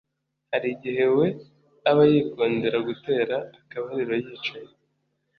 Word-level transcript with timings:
hari 0.51 0.67
igihe 0.75 1.05
we 1.17 1.27
aba 1.89 2.03
yikundira 2.11 2.77
gutera 2.87 3.35
akabariro 3.59 4.13
yicaye 4.23 4.71